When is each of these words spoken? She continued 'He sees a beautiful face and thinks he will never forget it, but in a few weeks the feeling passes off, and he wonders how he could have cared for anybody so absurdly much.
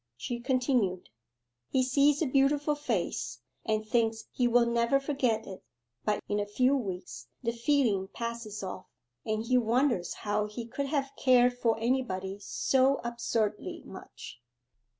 She 0.17 0.39
continued 0.39 1.09
'He 1.69 1.83
sees 1.83 2.23
a 2.23 2.25
beautiful 2.25 2.73
face 2.73 3.39
and 3.63 3.85
thinks 3.87 4.23
he 4.31 4.47
will 4.47 4.65
never 4.65 4.99
forget 4.99 5.45
it, 5.45 5.63
but 6.03 6.23
in 6.27 6.39
a 6.39 6.45
few 6.47 6.75
weeks 6.75 7.27
the 7.43 7.51
feeling 7.51 8.07
passes 8.07 8.63
off, 8.63 8.87
and 9.27 9.43
he 9.43 9.59
wonders 9.59 10.15
how 10.15 10.47
he 10.47 10.65
could 10.65 10.87
have 10.87 11.13
cared 11.17 11.55
for 11.55 11.77
anybody 11.77 12.39
so 12.39 12.99
absurdly 13.03 13.83
much. 13.85 14.41